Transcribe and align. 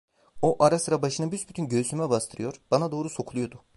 O, 0.41 0.57
ara 0.63 0.79
sıra 0.79 1.01
başını 1.01 1.31
büsbütün 1.31 1.67
göğsüme 1.69 2.09
bastırıyor, 2.09 2.61
bana 2.71 2.91
doğru 2.91 3.09
sokuluyordu. 3.09 3.63